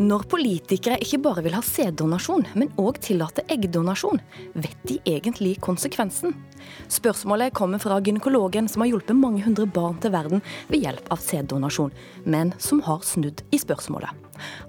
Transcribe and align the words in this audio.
Når 0.00 0.22
politikere 0.24 0.96
ikke 1.04 1.18
bare 1.20 1.42
vil 1.44 1.52
ha 1.52 1.60
sæddonasjon, 1.60 2.46
men 2.56 2.70
òg 2.80 2.96
tillate 3.04 3.42
eggdonasjon, 3.52 4.22
vet 4.56 4.86
de 4.88 4.96
egentlig 5.04 5.58
konsekvensen? 5.60 6.32
Spørsmålet 6.88 7.52
kommer 7.52 7.82
fra 7.82 7.98
gynekologen 8.00 8.70
som 8.72 8.80
har 8.84 8.88
hjulpet 8.88 9.18
mange 9.18 9.42
hundre 9.44 9.66
barn 9.68 9.98
til 10.00 10.14
verden 10.14 10.40
ved 10.70 10.86
hjelp 10.86 11.12
av 11.12 11.20
sæddonasjon, 11.20 11.92
men 12.24 12.54
som 12.56 12.80
har 12.88 13.04
snudd 13.04 13.44
i 13.52 13.60
spørsmålet. 13.60 14.16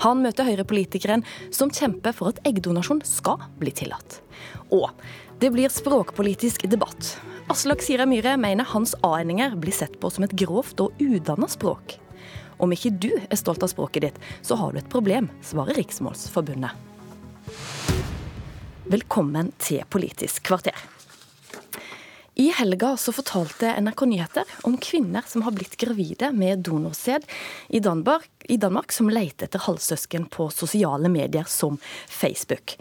Han 0.04 0.20
møter 0.25 0.49
høyrepolitikeren 0.49 1.23
som 1.55 1.71
kjemper 1.71 2.12
for 2.12 2.34
at 2.34 2.44
eggdonasjon 2.44 2.99
skal 3.08 3.48
bli 3.63 3.71
tillatt. 3.71 4.20
Og 4.76 4.91
det 5.40 5.53
blir 5.55 5.71
språkpolitisk 5.71 6.67
debatt. 6.67 7.16
Aslak 7.52 7.80
Sira 7.84 8.03
Myhre 8.08 8.35
mener 8.40 8.67
hans 8.76 8.91
a-endinger 9.08 9.55
blir 9.55 9.76
sett 9.76 9.95
på 10.03 10.12
som 10.12 10.27
et 10.27 10.35
grovt 10.35 10.84
og 10.84 10.99
udanna 10.99 11.48
språk. 11.48 11.95
Om 12.57 12.73
ikke 12.75 12.93
du 12.93 13.12
er 13.17 13.39
stolt 13.39 13.63
av 13.63 13.71
språket 13.71 14.07
ditt, 14.07 14.20
så 14.41 14.57
har 14.59 14.73
du 14.73 14.81
et 14.81 14.89
problem, 14.91 15.30
svarer 15.45 15.77
Riksmålsforbundet. 15.80 16.71
Velkommen 18.94 19.53
til 19.63 19.85
Politisk 19.89 20.44
kvarter. 20.49 20.75
I 22.35 22.47
helga 22.58 22.95
så 22.97 23.13
fortalte 23.13 23.75
NRK 23.81 24.05
Nyheter 24.09 24.53
om 24.66 24.77
kvinner 24.81 25.21
som 25.30 25.45
har 25.45 25.53
blitt 25.53 25.75
gravide 25.77 26.31
med 26.34 26.63
donorsæd 26.66 27.27
i 27.70 27.80
Danmark, 27.80 28.30
i 28.49 28.58
Danmark, 28.58 28.91
som 28.91 29.11
leter 29.13 29.45
etter 29.45 29.61
halvsøsken 29.67 30.25
på 30.33 30.49
sosiale 30.49 31.11
medier 31.13 31.45
som 31.47 31.77
Facebook. 32.09 32.73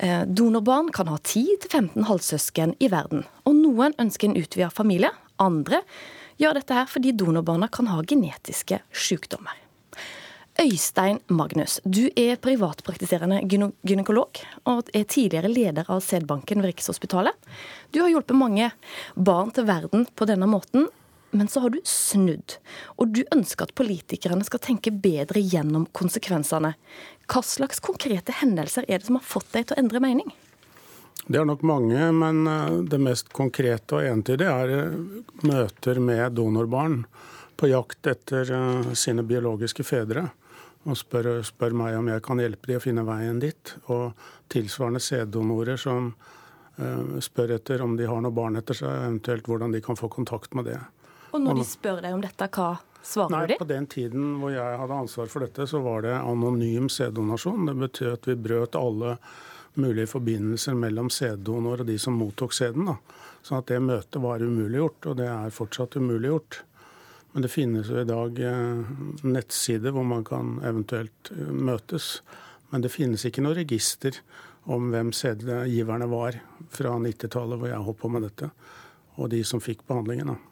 Eh, 0.00 0.22
donorbarn 0.24 0.88
kan 0.96 1.12
ha 1.12 1.18
10-15 1.18 2.08
halvsøsken 2.08 2.72
i 2.80 2.88
verden, 2.88 3.26
og 3.44 3.58
noen 3.60 3.92
ønsker 4.00 4.30
en 4.30 4.40
utvida 4.40 4.70
familie. 4.72 5.12
Andre 5.36 5.82
gjør 6.40 6.60
dette 6.60 6.76
her 6.76 6.88
fordi 6.90 7.12
donorbarna 7.16 7.68
kan 7.72 7.90
ha 7.92 8.00
genetiske 8.02 8.80
sykdommer. 8.92 9.56
Øystein 10.60 11.20
Magnus, 11.32 11.78
du 11.84 12.10
er 12.18 12.36
privatpraktiserende 12.42 13.38
gynekolog 13.86 14.40
og 14.68 14.90
er 14.92 15.06
tidligere 15.08 15.48
leder 15.48 15.88
av 15.88 16.02
sædbanken 16.04 16.60
ved 16.60 16.74
Rikshospitalet. 16.74 17.36
Du 17.94 18.02
har 18.02 18.10
hjulpet 18.12 18.36
mange 18.36 18.68
barn 19.16 19.54
til 19.56 19.68
verden 19.70 20.04
på 20.18 20.28
denne 20.28 20.50
måten, 20.50 20.90
men 21.30 21.48
så 21.48 21.62
har 21.64 21.72
du 21.72 21.78
snudd. 21.86 22.58
Og 22.98 23.14
du 23.14 23.22
ønsker 23.32 23.68
at 23.70 23.76
politikerne 23.78 24.44
skal 24.44 24.60
tenke 24.60 24.92
bedre 24.92 25.40
gjennom 25.40 25.86
konsekvensene. 25.96 26.74
Hva 27.30 27.42
slags 27.46 27.80
konkrete 27.80 28.34
hendelser 28.42 28.84
er 28.88 28.98
det 28.98 29.08
som 29.08 29.20
har 29.20 29.28
fått 29.30 29.52
deg 29.54 29.70
til 29.70 29.78
å 29.78 29.84
endre 29.84 30.02
mening? 30.02 30.34
Det 31.30 31.38
er 31.38 31.44
nok 31.46 31.60
mange, 31.62 32.12
men 32.12 32.46
eh, 32.46 32.72
det 32.90 32.98
mest 32.98 33.28
konkrete 33.30 34.00
og 34.00 34.02
entydige 34.02 34.50
er 34.50 34.72
eh, 34.74 34.94
møter 35.46 36.00
med 36.02 36.34
donorbarn 36.34 37.04
på 37.60 37.68
jakt 37.70 38.08
etter 38.10 38.50
eh, 38.56 38.88
sine 38.98 39.22
biologiske 39.22 39.86
fedre. 39.86 40.24
Og 40.90 40.98
spør, 40.98 41.28
spør 41.46 41.76
meg 41.76 42.00
om 42.00 42.08
jeg 42.10 42.24
kan 42.26 42.42
hjelpe 42.42 42.72
dem 42.72 42.80
å 42.80 42.82
finne 42.82 43.04
veien 43.06 43.38
dit. 43.38 43.74
Og 43.94 44.16
tilsvarende 44.50 45.02
sæddonorer 45.04 45.78
som 45.78 46.14
spør 47.20 47.50
etter 47.58 47.82
om 47.84 47.92
de 47.98 48.06
har 48.08 48.22
noe 48.24 48.32
barn 48.32 48.56
etter 48.56 48.78
seg, 48.78 48.88
eventuelt 48.88 49.50
hvordan 49.50 49.74
de 49.74 49.82
kan 49.84 49.98
få 50.00 50.08
kontakt 50.08 50.54
med 50.56 50.70
det. 50.70 50.78
Og 51.36 51.42
når 51.44 51.60
de 51.60 51.66
spør 51.68 52.00
deg 52.00 52.16
om 52.16 52.22
dette, 52.24 52.48
hva 52.56 52.70
svarer 53.04 53.34
Nei, 53.34 53.42
de? 53.52 53.58
På 53.60 53.68
den 53.68 53.86
tiden 53.92 54.38
hvor 54.40 54.54
jeg 54.54 54.80
hadde 54.80 55.00
ansvar 55.04 55.28
for 55.28 55.44
dette, 55.44 55.68
så 55.68 55.82
var 55.84 56.08
det 56.08 56.16
anonym 56.16 56.88
sæddonasjon. 56.90 57.68
Det 57.68 57.76
betød 57.84 58.14
at 58.16 58.30
vi 58.32 58.38
brøt 58.48 58.80
alle 58.80 59.18
mulige 59.78 60.10
forbindelser 60.10 60.74
mellom 60.74 61.10
sæddonor 61.12 61.84
og 61.84 61.86
de 61.88 61.98
som 61.98 62.18
mottok 62.18 62.54
sæden. 62.56 62.90
Sånn 63.42 63.60
at 63.60 63.70
det 63.70 63.80
møtet 63.84 64.20
var 64.22 64.42
umuliggjort, 64.42 65.06
og 65.10 65.16
det 65.20 65.28
er 65.30 65.54
fortsatt 65.54 65.96
umuliggjort. 66.00 66.62
Men 67.32 67.46
det 67.46 67.52
finnes 67.52 67.88
jo 67.90 68.00
i 68.00 68.08
dag 68.08 68.38
eh, 68.42 68.92
nettsider 69.22 69.94
hvor 69.94 70.06
man 70.06 70.26
kan 70.26 70.58
eventuelt 70.66 71.30
eh, 71.36 71.52
møtes. 71.54 72.18
Men 72.70 72.82
det 72.84 72.92
finnes 72.92 73.24
ikke 73.26 73.44
noe 73.44 73.58
register 73.58 74.18
om 74.70 74.90
hvem 74.92 75.12
sædgiverne 75.16 76.10
var 76.10 76.40
fra 76.74 76.98
90-tallet, 76.98 77.58
hvor 77.58 77.70
jeg 77.70 77.86
holdt 77.86 78.02
på 78.02 78.10
med 78.12 78.26
dette, 78.26 78.50
og 79.16 79.30
de 79.32 79.40
som 79.46 79.62
fikk 79.62 79.86
behandlingen. 79.88 80.34
da. 80.34 80.49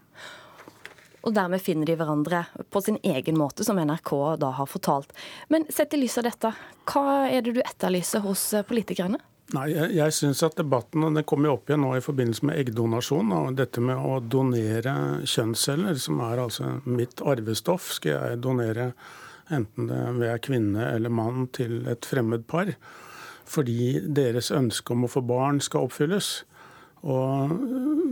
Og 1.26 1.34
dermed 1.34 1.62
finner 1.62 1.88
de 1.88 1.96
hverandre 1.98 2.44
på 2.70 2.82
sin 2.84 2.98
egen 3.02 3.38
måte, 3.38 3.64
som 3.66 3.78
NRK 3.80 4.12
da 4.42 4.52
har 4.58 4.68
fortalt. 4.70 5.10
Men 5.48 5.66
sett 5.72 5.94
i 5.94 6.00
lys 6.00 6.18
av 6.20 6.28
dette, 6.28 6.52
hva 6.90 7.26
er 7.26 7.42
det 7.42 7.56
du 7.58 7.64
etterlyser 7.64 8.22
hos 8.24 8.44
eh, 8.54 8.66
politikerne? 8.66 9.20
Nei, 9.56 9.70
Jeg, 9.72 9.94
jeg 9.96 10.12
syns 10.12 10.42
at 10.44 10.58
debatten 10.60 11.06
og 11.06 11.14
den 11.16 11.24
kommer 11.24 11.48
jo 11.48 11.54
opp 11.56 11.70
igjen 11.70 11.80
nå 11.80 11.94
i 11.96 12.04
forbindelse 12.04 12.44
med 12.50 12.58
eggdonasjon. 12.60 13.32
og 13.32 13.56
Dette 13.56 13.80
med 13.80 13.96
å 13.96 14.18
donere 14.20 15.24
kjønnsceller, 15.24 15.96
som 15.96 16.20
er 16.26 16.44
altså 16.44 16.74
mitt 16.84 17.22
arvestoff, 17.24 17.94
skal 17.96 18.14
jeg 18.14 18.42
donere 18.44 18.92
enten 19.48 19.88
det 20.20 20.28
er 20.28 20.42
kvinne 20.44 20.90
eller 20.92 21.12
mann 21.12 21.48
til 21.56 21.80
et 21.88 22.04
fremmed 22.04 22.44
par. 22.50 22.74
Fordi 23.48 23.96
deres 24.04 24.50
ønske 24.52 24.92
om 24.92 25.06
å 25.06 25.12
få 25.12 25.22
barn 25.24 25.62
skal 25.64 25.88
oppfylles. 25.88 26.42
Og 27.06 27.52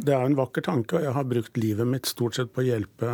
Det 0.07 0.15
er 0.15 0.23
en 0.27 0.39
vakker 0.39 0.63
tanke, 0.63 0.99
og 0.99 1.03
jeg 1.03 1.15
har 1.17 1.25
brukt 1.27 1.57
livet 1.59 1.89
mitt 1.89 2.07
stort 2.07 2.37
sett 2.37 2.53
på 2.55 2.63
å 2.63 2.67
hjelpe 2.67 3.13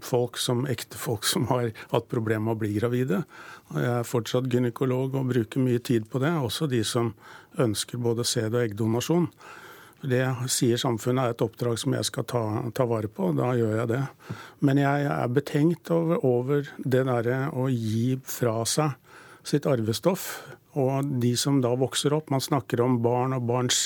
folk 0.00 0.38
som 0.40 0.64
ektefolk 0.70 1.26
som 1.28 1.44
har 1.50 1.72
hatt 1.90 2.08
problemer 2.08 2.46
med 2.46 2.56
å 2.56 2.60
bli 2.62 2.72
gravide. 2.78 3.24
Og 3.74 3.80
Jeg 3.82 3.92
er 3.98 4.08
fortsatt 4.08 4.48
gynekolog 4.48 5.14
og 5.14 5.28
bruker 5.28 5.60
mye 5.60 5.82
tid 5.82 6.08
på 6.08 6.22
det, 6.22 6.32
også 6.32 6.68
de 6.70 6.82
som 6.84 7.12
ønsker 7.58 7.98
både 7.98 8.24
sæd- 8.24 8.54
og 8.54 8.62
eggdonasjon. 8.62 9.28
Det 10.04 10.24
sier 10.52 10.76
samfunnet 10.76 11.24
er 11.24 11.30
et 11.32 11.44
oppdrag 11.44 11.78
som 11.80 11.94
jeg 11.96 12.04
skal 12.04 12.24
ta, 12.28 12.42
ta 12.76 12.84
vare 12.84 13.08
på, 13.08 13.30
og 13.30 13.38
da 13.38 13.54
gjør 13.56 13.78
jeg 13.78 13.88
det. 13.88 14.02
Men 14.60 14.80
jeg 14.82 15.06
er 15.08 15.32
betenkt 15.32 15.90
over, 15.90 16.20
over 16.24 16.68
det 16.76 17.06
derre 17.08 17.38
å 17.52 17.68
gi 17.72 18.18
fra 18.24 18.64
seg 18.68 18.96
sitt 19.44 19.66
arvestoff 19.68 20.44
og 20.80 21.04
de 21.22 21.32
som 21.38 21.60
da 21.64 21.70
vokser 21.78 22.12
opp. 22.16 22.26
Man 22.34 22.42
snakker 22.42 22.80
om 22.84 23.02
barn 23.04 23.32
og 23.36 23.46
barns 23.48 23.78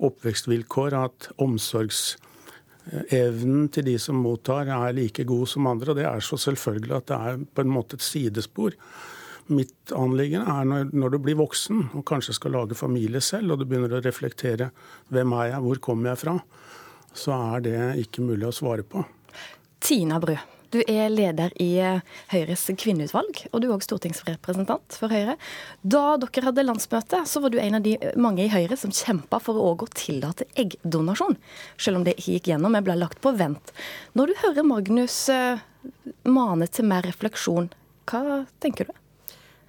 oppvekstvilkår, 0.00 0.90
at 0.96 1.28
omsorgsevnen 1.42 3.68
til 3.74 3.84
de 3.90 3.96
som 4.00 4.16
mottar, 4.24 4.64
er 4.72 4.96
like 4.96 5.22
god 5.28 5.46
som 5.52 5.70
andre. 5.70 5.88
Og 5.92 5.96
det 6.00 6.06
er 6.08 6.20
så 6.24 6.36
selvfølgelig 6.40 6.94
at 6.96 7.08
det 7.10 7.18
er 7.18 7.34
på 7.44 7.60
en 7.64 7.74
måte 7.76 7.92
et 7.98 8.06
sidespor. 8.06 8.70
Mitt 9.50 9.90
anliggende 9.96 10.52
er 10.52 10.64
når, 10.68 10.90
når, 10.94 11.08
du 11.10 11.18
blir 11.24 11.40
voksen 11.40 11.78
og 11.98 12.04
kanskje 12.06 12.36
skal 12.36 12.52
lage 12.54 12.78
familie 12.78 13.20
selv, 13.24 13.52
og 13.52 13.58
du 13.58 13.64
begynner 13.66 13.98
å 13.98 14.04
reflektere 14.04 14.66
hvem 15.10 15.32
er 15.40 15.46
jeg, 15.54 15.60
hvor 15.64 15.76
kommer 15.82 16.06
jeg 16.12 16.18
fra, 16.22 16.34
så 17.10 17.30
er 17.56 17.60
det 17.66 17.80
ikke 18.04 18.22
mulig 18.22 18.46
å 18.46 18.54
svare 18.54 18.84
på. 18.86 19.02
Tina 19.82 20.20
Bru, 20.22 20.36
du 20.70 20.78
er 20.86 21.10
leder 21.10 21.52
i 21.60 21.68
eh, 21.82 22.02
Høyres 22.30 22.68
kvinneutvalg, 22.78 23.42
og 23.50 23.62
du 23.62 23.68
er 23.68 23.74
òg 23.74 23.84
stortingsrepresentant 23.84 24.98
for 25.00 25.12
Høyre. 25.12 25.36
Da 25.82 26.04
dere 26.22 26.46
hadde 26.46 26.66
landsmøte, 26.66 27.24
så 27.26 27.42
var 27.42 27.52
du 27.52 27.58
en 27.62 27.80
av 27.80 27.84
de 27.86 27.96
eh, 27.98 28.14
mange 28.20 28.44
i 28.44 28.52
Høyre 28.52 28.78
som 28.78 28.94
kjempa 28.94 29.40
for 29.42 29.58
å 29.58 29.74
tillate 29.96 30.46
eggdonasjon, 30.60 31.38
selv 31.80 32.00
om 32.00 32.06
det 32.06 32.16
ikke 32.18 32.38
gikk 32.38 32.52
gjennom, 32.52 32.78
jeg 32.78 32.86
ble 32.86 32.98
lagt 33.00 33.22
på 33.24 33.34
vent. 33.38 33.74
Når 34.18 34.30
du 34.30 34.40
hører 34.44 34.70
Magnus 34.70 35.20
eh, 35.34 35.62
mane 36.28 36.70
til 36.70 36.90
mer 36.90 37.06
refleksjon, 37.08 37.72
hva 38.10 38.44
tenker 38.62 38.90
du? 38.90 38.94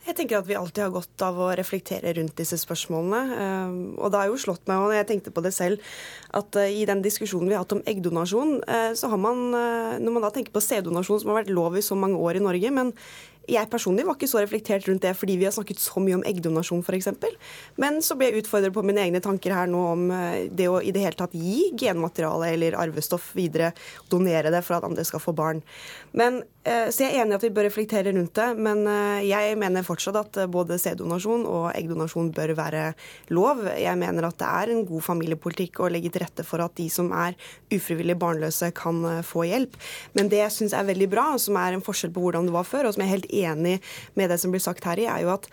Jeg 0.01 0.17
tenker 0.17 0.39
at 0.39 0.47
vi 0.49 0.57
alltid 0.57 0.81
har 0.81 0.93
godt 0.95 1.23
av 1.23 1.37
å 1.37 1.51
reflektere 1.53 2.15
rundt 2.17 2.33
disse 2.39 2.57
spørsmålene. 2.57 3.97
Og 4.01 4.09
det 4.09 4.17
har 4.17 4.31
jo 4.31 4.39
slått 4.41 4.65
meg, 4.65 4.81
og 4.81 4.95
jeg 4.95 5.07
tenkte 5.11 5.33
på 5.33 5.43
det 5.45 5.53
selv, 5.53 5.91
at 6.33 6.57
i 6.63 6.87
den 6.89 7.03
diskusjonen 7.05 7.51
vi 7.51 7.53
har 7.53 7.61
hatt 7.61 7.75
om 7.77 7.83
eggdonasjon, 7.85 8.55
så 8.97 9.11
har 9.11 9.21
man, 9.21 9.51
når 9.53 10.15
man 10.15 10.25
da 10.25 10.31
tenker 10.33 10.55
på 10.55 10.63
sæddonasjon, 10.65 11.21
som 11.21 11.31
har 11.31 11.43
vært 11.43 11.53
lov 11.53 11.77
i 11.77 11.85
så 11.85 11.97
mange 11.99 12.17
år 12.17 12.39
i 12.39 12.43
Norge, 12.47 12.73
men 12.73 12.89
jeg 13.51 13.69
personlig 13.71 14.05
var 14.07 14.15
ikke 14.15 14.29
så 14.31 14.41
reflektert 14.41 14.87
rundt 14.87 15.03
det 15.03 15.11
fordi 15.17 15.35
vi 15.39 15.47
har 15.47 15.55
snakket 15.55 15.81
så 15.81 16.01
mye 16.03 16.17
om 16.19 16.23
eggdonasjon 16.27 16.83
f.eks. 16.85 17.09
Men 17.81 17.99
så 18.05 18.15
ble 18.17 18.29
jeg 18.29 18.45
utfordret 18.45 18.73
på 18.75 18.83
mine 18.85 19.03
egne 19.03 19.21
tanker 19.23 19.55
her 19.55 19.69
nå 19.69 19.81
om 19.91 20.05
eh, 20.15 20.47
det 20.47 20.69
å 20.71 20.79
i 20.81 20.93
det 20.95 21.03
hele 21.03 21.19
tatt 21.19 21.35
gi 21.35 21.71
genmateriale 21.77 22.53
eller 22.55 22.77
arvestoff 22.79 23.31
videre, 23.37 23.73
donere 24.11 24.53
det 24.53 24.63
for 24.65 24.77
at 24.77 24.87
andre 24.87 25.05
skal 25.07 25.23
få 25.23 25.33
barn. 25.35 25.61
Men, 26.17 26.41
eh, 26.63 26.87
så 26.93 27.05
jeg 27.05 27.15
er 27.15 27.25
enig 27.25 27.35
i 27.35 27.39
at 27.39 27.45
vi 27.47 27.53
bør 27.57 27.67
reflektere 27.67 28.13
rundt 28.15 28.33
det, 28.39 28.47
men 28.55 28.85
eh, 28.87 29.27
jeg 29.27 29.59
mener 29.59 29.87
fortsatt 29.87 30.19
at 30.21 30.41
både 30.51 30.79
sæddonasjon 30.81 31.43
og 31.49 31.67
eggdonasjon 31.75 32.31
bør 32.37 32.55
være 32.57 32.85
lov. 33.35 33.65
Jeg 33.75 33.99
mener 33.99 34.29
at 34.29 34.39
det 34.39 34.47
er 34.47 34.73
en 34.75 34.85
god 34.87 35.05
familiepolitikk 35.09 35.81
å 35.83 35.91
legge 35.91 36.13
til 36.13 36.23
rette 36.25 36.47
for 36.47 36.63
at 36.63 36.77
de 36.79 36.87
som 36.91 37.11
er 37.15 37.35
ufrivillig 37.71 38.17
barnløse, 38.21 38.71
kan 38.75 39.03
få 39.25 39.43
hjelp. 39.49 39.75
Men 40.15 40.29
det 40.31 40.39
jeg 40.39 40.53
syns 40.55 40.73
er 40.77 40.87
veldig 40.87 41.07
bra, 41.11 41.25
som 41.41 41.57
er 41.59 41.75
en 41.75 41.83
forskjell 41.83 42.13
på 42.15 42.23
hvordan 42.23 42.47
det 42.47 42.55
var 42.55 42.67
før, 42.67 42.87
og 42.87 42.95
som 42.95 43.03
jeg 43.03 43.09
er 43.09 43.15
helt 43.17 43.31
enig 43.31 43.40
med 43.41 44.29
det 44.29 44.39
som 44.41 44.53
blir 44.53 44.63
sagt 44.63 44.85
her 44.87 45.01
i, 45.01 45.07
er 45.09 45.25
jo 45.25 45.33
at 45.33 45.49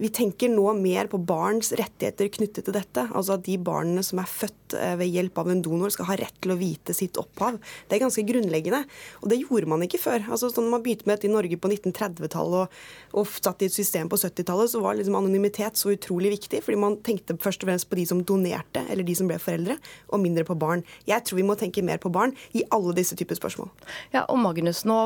vi 0.00 0.08
tenker 0.08 0.48
nå 0.52 0.72
mer 0.78 1.10
på 1.12 1.20
barns 1.20 1.74
rettigheter 1.76 2.30
knyttet 2.32 2.64
til 2.66 2.76
dette. 2.76 3.08
Altså 3.10 3.36
at 3.36 3.44
de 3.44 3.58
barna 3.60 4.04
som 4.06 4.22
er 4.22 4.30
født 4.30 4.59
eh, 4.76 4.94
ved 5.00 5.10
hjelp 5.10 5.38
av 5.42 5.50
en 5.52 5.62
donor, 5.64 5.92
skal 5.94 6.08
ha 6.10 6.16
rett 6.20 6.36
til 6.42 6.54
å 6.54 6.58
vite 6.60 6.94
sitt 6.96 7.18
opphav. 7.20 7.58
Det 7.88 7.96
er 7.96 8.02
ganske 8.04 8.24
grunnleggende. 8.26 8.82
Og 9.22 9.30
det 9.32 9.40
gjorde 9.42 9.70
man 9.70 9.84
ikke 9.86 10.00
før. 10.02 10.24
Altså, 10.28 10.50
sånn 10.52 10.70
man 10.72 10.84
begynte 10.84 11.08
med 11.08 11.18
dette 11.18 11.30
i 11.30 11.32
Norge 11.32 11.58
på 11.60 11.70
1930-tallet 11.70 12.60
og, 12.60 12.80
og, 13.14 13.32
satt 13.40 13.64
i 13.64 13.70
et 13.70 13.74
system 13.76 14.10
på 14.10 14.18
70-tallet, 14.20 14.72
så 14.72 14.82
var 14.84 14.98
liksom 14.98 15.18
anonymitet 15.18 15.80
så 15.80 15.94
utrolig 15.94 16.34
viktig. 16.36 16.62
Fordi 16.66 16.80
man 16.80 16.98
tenkte 17.06 17.38
først 17.40 17.64
og 17.64 17.70
fremst 17.70 17.90
på 17.90 17.98
de 18.00 18.06
som 18.10 18.22
donerte, 18.26 18.84
eller 18.88 19.06
de 19.06 19.16
som 19.18 19.30
ble 19.30 19.40
foreldre, 19.42 19.78
og 20.10 20.22
mindre 20.22 20.46
på 20.48 20.58
barn. 20.60 20.84
Jeg 21.08 21.26
tror 21.26 21.40
vi 21.40 21.46
må 21.46 21.56
tenke 21.58 21.84
mer 21.86 22.00
på 22.02 22.12
barn 22.12 22.34
i 22.56 22.64
alle 22.74 22.94
disse 22.96 23.18
typer 23.18 23.38
spørsmål. 23.38 23.70
Ja, 24.14 24.26
og 24.26 24.40
Magnus, 24.42 24.84
nå 24.88 25.02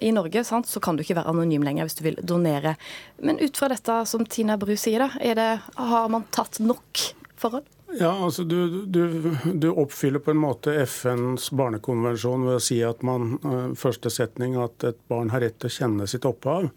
i 0.00 0.12
Norge 0.14 0.44
sant, 0.46 0.68
så 0.70 0.82
kan 0.82 0.96
du 0.96 1.04
ikke 1.04 1.18
være 1.18 1.32
anonym 1.32 1.64
lenger 1.66 1.88
hvis 1.88 1.98
du 1.98 2.04
vil 2.06 2.20
donere. 2.22 2.76
Men 3.22 3.40
ut 3.42 3.58
fra 3.58 3.70
dette 3.72 4.02
som 4.08 4.24
Tina 4.26 4.58
Bru 4.60 4.74
sier, 4.78 5.06
da, 5.06 5.34
det, 5.36 5.50
har 5.76 6.12
man 6.12 6.26
tatt 6.34 6.60
nok 6.62 7.06
forhold? 7.42 7.68
Ja, 7.98 8.24
altså 8.24 8.44
du, 8.44 8.86
du, 8.86 9.36
du, 9.54 9.68
oppfyller 9.70 10.18
på 10.18 10.30
en 10.30 10.40
måte 10.40 10.72
FNs 10.86 11.50
barnekonvensjon 11.52 12.46
ved 12.46 12.56
å 12.56 12.62
si 12.64 12.78
at 12.86 13.02
man 13.04 13.34
uh, 13.44 13.74
første 13.76 14.08
setning 14.10 14.56
at 14.60 14.86
et 14.88 15.00
barn 15.12 15.32
har 15.34 15.44
rett 15.44 15.58
til 15.60 15.68
å 15.68 15.74
kjenne 15.76 16.06
sitt 16.08 16.24
opphav. 16.28 16.70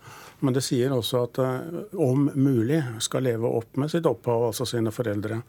Men 0.43 0.57
det 0.57 0.65
sier 0.65 0.91
også 0.91 1.23
at 1.29 1.39
uh, 1.39 1.85
om 2.03 2.27
mulig 2.35 2.81
skal 3.03 3.23
leve 3.29 3.47
opp 3.47 3.79
med 3.79 3.93
sitt 3.93 4.09
opphav, 4.09 4.49
altså 4.49 4.67
sine 4.67 4.91
foreldre. 4.95 5.39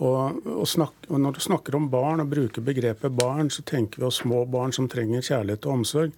Og, 0.00 0.40
og, 0.48 0.66
snak, 0.68 1.08
og, 1.08 1.16
Når 1.20 1.36
du 1.36 1.40
snakker 1.44 1.76
om 1.76 1.88
barn 1.92 2.20
og 2.20 2.28
bruker 2.32 2.64
begrepet 2.64 3.16
barn, 3.16 3.48
så 3.52 3.64
tenker 3.64 4.00
vi 4.00 4.08
oss 4.08 4.20
små 4.20 4.44
barn 4.52 4.72
som 4.76 4.88
trenger 4.88 5.24
kjærlighet 5.24 5.64
og 5.68 5.80
omsorg. 5.80 6.14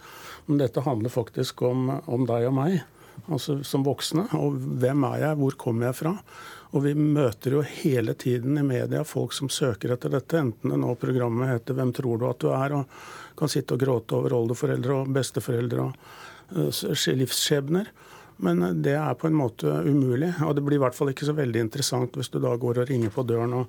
Men 0.46 0.58
dette 0.62 0.82
handler 0.86 1.14
faktisk 1.14 1.62
om, 1.66 1.88
om 2.06 2.26
deg 2.26 2.50
og 2.50 2.58
meg, 2.58 2.82
altså 3.26 3.60
som 3.66 3.84
voksne. 3.86 4.26
Og 4.38 4.58
hvem 4.82 5.06
er 5.10 5.22
jeg, 5.26 5.38
hvor 5.40 5.56
kommer 5.60 5.90
jeg 5.90 5.98
fra? 6.00 6.14
Og 6.72 6.86
vi 6.86 6.94
møter 6.96 7.58
jo 7.58 7.64
hele 7.82 8.14
tiden 8.16 8.56
i 8.58 8.64
media 8.64 9.02
folk 9.04 9.34
som 9.36 9.50
søker 9.52 9.92
etter 9.92 10.12
dette, 10.14 10.38
enten 10.38 10.72
det 10.72 10.80
nå 10.80 10.94
programmet 10.96 11.50
heter 11.50 11.74
'Hvem 11.74 11.92
tror 11.92 12.18
du 12.18 12.26
at 12.28 12.38
du 12.38 12.48
er?' 12.48 12.72
og 12.72 12.86
kan 13.36 13.48
sitte 13.48 13.74
og 13.74 13.80
gråte 13.80 14.16
over 14.16 14.32
oldeforeldre 14.32 14.94
og 14.94 15.12
besteforeldre 15.12 15.80
og 15.80 15.96
uh, 16.56 17.16
livsskjebner. 17.16 17.86
Men 18.36 18.62
eh, 18.62 18.70
det 18.70 18.94
er 18.96 19.14
på 19.14 19.26
en 19.26 19.34
måte 19.34 19.66
umulig. 19.66 20.34
Og 20.44 20.56
det 20.56 20.64
blir 20.64 20.76
i 20.76 20.82
hvert 20.82 20.94
fall 20.94 21.12
ikke 21.12 21.28
så 21.28 21.36
veldig 21.36 21.60
interessant 21.60 22.16
hvis 22.16 22.28
du 22.32 22.38
da 22.38 22.56
går 22.56 22.82
og 22.82 22.88
ringer 22.88 23.10
på 23.10 23.22
døren, 23.22 23.52
og, 23.52 23.66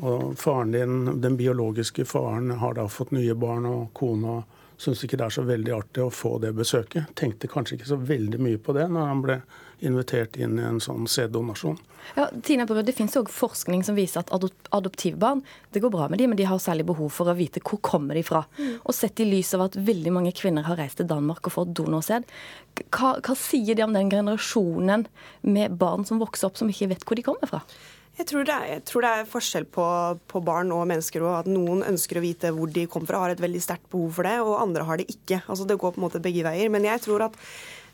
og 0.00 0.36
faren 0.38 0.72
din, 0.72 1.20
den 1.20 1.36
biologiske 1.36 2.04
faren, 2.04 2.50
har 2.50 2.74
da 2.74 2.88
fått 2.88 3.10
nye 3.10 3.34
barn 3.34 3.66
og 3.66 3.92
kone. 3.92 4.38
og 4.38 4.57
Syns 4.78 5.00
ikke 5.02 5.18
det 5.18 5.26
er 5.26 5.34
så 5.34 5.42
veldig 5.42 5.72
artig 5.74 6.04
å 6.04 6.10
få 6.14 6.36
det 6.42 6.52
besøket. 6.54 7.10
Tenkte 7.18 7.50
kanskje 7.50 7.74
ikke 7.78 7.90
så 7.90 7.98
veldig 7.98 8.38
mye 8.38 8.60
på 8.62 8.76
det 8.76 8.86
når 8.92 9.08
han 9.10 9.22
ble 9.24 9.40
invitert 9.82 10.36
inn 10.38 10.58
i 10.58 10.66
en 10.66 10.78
sånn 10.82 11.06
sæddonasjon. 11.10 11.78
Ja, 12.16 12.28
Tina 12.42 12.66
Brød, 12.66 12.86
Det 12.86 12.94
finnes 12.96 13.16
også 13.18 13.34
forskning 13.34 13.82
som 13.84 13.98
viser 13.98 14.22
at 14.22 14.30
adoptivbarn 14.74 15.42
det 15.74 15.82
går 15.82 15.92
bra 15.92 16.08
med 16.08 16.18
dem, 16.18 16.30
men 16.30 16.38
de 16.38 16.46
har 16.48 16.62
særlig 16.62 16.86
behov 16.88 17.10
for 17.14 17.30
å 17.30 17.36
vite 17.36 17.60
hvor 17.60 17.82
kommer 17.82 18.14
de 18.14 18.22
fra. 18.22 18.44
Mm. 18.58 18.78
Og 18.84 18.94
Sett 18.94 19.20
i 19.20 19.26
lys 19.28 19.52
av 19.58 19.66
at 19.66 19.76
veldig 19.76 20.14
mange 20.14 20.32
kvinner 20.32 20.66
har 20.66 20.78
reist 20.78 21.02
til 21.02 21.10
Danmark 21.10 21.46
og 21.46 21.56
fått 21.58 21.74
donorsæd, 21.78 22.26
hva, 22.86 23.16
hva 23.18 23.36
sier 23.38 23.74
de 23.74 23.84
om 23.84 23.94
den 23.94 24.10
generasjonen 24.10 25.06
med 25.42 25.78
barn 25.78 26.06
som 26.06 26.22
vokser 26.22 26.48
opp 26.48 26.58
som 26.58 26.70
ikke 26.70 26.92
vet 26.94 27.06
hvor 27.06 27.18
de 27.18 27.26
kommer 27.26 27.50
fra? 27.50 27.64
Jeg 28.18 28.26
tror, 28.26 28.48
er, 28.50 28.64
jeg 28.66 28.82
tror, 28.88 29.04
det 29.04 29.10
er, 29.14 29.28
forskjell 29.30 29.66
på, 29.70 29.86
på 30.30 30.40
barn 30.42 30.72
og 30.74 30.86
mennesker. 30.90 31.22
Og 31.22 31.36
at 31.38 31.50
noen 31.50 31.84
ønsker 31.86 32.18
å 32.18 32.24
vite 32.24 32.50
hvor 32.54 32.70
de 32.74 32.88
kommer 32.90 33.12
fra, 33.12 33.22
har 33.22 33.34
et 33.34 33.42
veldig 33.42 33.62
sterkt 33.62 33.86
behov 33.92 34.16
for 34.18 34.26
det, 34.26 34.36
og 34.42 34.58
andre 34.58 34.86
har 34.88 34.98
det 34.98 35.06
ikke. 35.12 35.44
Altså 35.46 35.68
Det 35.68 35.78
går 35.78 35.94
på 35.94 36.02
en 36.02 36.06
måte 36.08 36.22
begge 36.24 36.42
veier. 36.46 36.72
Men 36.74 36.88
jeg 36.88 37.04
tror 37.04 37.28
at 37.28 37.38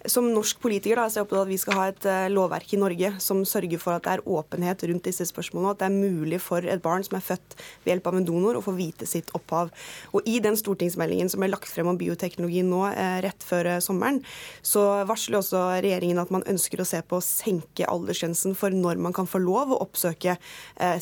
som 0.04 0.26
norsk 0.28 0.58
politiker 0.60 0.98
da, 1.00 1.06
så 1.08 1.18
er 1.18 1.22
jeg 1.22 1.26
opptatt 1.26 1.38
av 1.38 1.46
at 1.46 1.52
vi 1.52 1.58
skal 1.60 1.78
ha 1.78 1.84
et 1.88 2.06
uh, 2.08 2.26
lovverk 2.32 2.74
i 2.76 2.80
Norge 2.80 3.10
som 3.24 3.40
sørger 3.48 3.80
for 3.80 3.96
at 3.96 4.04
det 4.04 4.12
er 4.18 4.22
åpenhet 4.28 4.84
rundt 4.90 5.06
disse 5.08 5.24
spørsmålene, 5.30 5.70
og 5.70 5.76
at 5.76 5.80
det 5.80 5.88
er 5.88 6.10
mulig 6.12 6.40
for 6.44 6.66
et 6.68 6.82
barn 6.84 7.04
som 7.06 7.16
er 7.16 7.24
født 7.24 7.56
ved 7.56 7.94
hjelp 7.94 8.10
av 8.10 8.18
en 8.18 8.26
donor, 8.28 8.58
å 8.58 8.64
få 8.64 8.74
vite 8.76 9.08
sitt 9.08 9.32
opphav. 9.36 9.72
Og 10.12 10.28
I 10.28 10.36
den 10.44 10.58
stortingsmeldingen 10.60 11.32
som 11.32 11.44
er 11.44 11.52
lagt 11.54 11.70
frem 11.72 11.88
om 11.88 12.00
bioteknologi 12.00 12.60
nå 12.66 12.82
uh, 12.84 13.16
rett 13.24 13.46
før 13.48 13.70
uh, 13.72 13.78
sommeren, 13.84 14.20
så 14.60 14.82
varsler 15.08 15.40
også 15.40 15.62
regjeringen 15.78 16.20
at 16.20 16.34
man 16.34 16.44
ønsker 16.52 16.84
å 16.84 16.88
se 16.88 17.00
på 17.00 17.20
å 17.20 17.24
senke 17.24 17.88
aldersgrensen 17.88 18.56
for 18.58 18.74
når 18.74 19.00
man 19.00 19.16
kan 19.16 19.28
få 19.30 19.40
lov 19.40 19.72
å 19.72 19.80
oppsøke 19.84 20.36